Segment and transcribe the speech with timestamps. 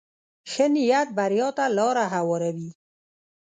[0.51, 2.69] ښه نیت بریا ته لاره هواروي.